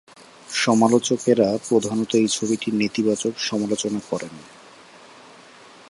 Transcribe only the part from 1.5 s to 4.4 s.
প্রধানত এই ছবিটির নেতিবাচক সমালোচনা করেন।